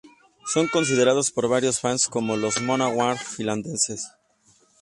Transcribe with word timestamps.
Son 0.47 0.67
considerados 0.67 1.29
por 1.29 1.47
varios 1.47 1.79
fans 1.79 2.07
como 2.07 2.35
"Los 2.35 2.59
Manowar 2.63 3.19
finlandeses". 3.19 4.09